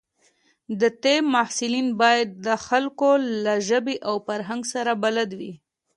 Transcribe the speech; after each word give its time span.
د 0.81 0.83
طب 1.03 1.23
محصلین 1.33 1.87
باید 2.01 2.29
د 2.45 2.47
خلکو 2.67 3.09
له 3.43 3.53
ژبې 3.67 3.95
او 4.07 4.15
فرهنګ 4.27 4.61
سره 4.73 4.91
بلد 5.03 5.29
وي. 5.39 5.53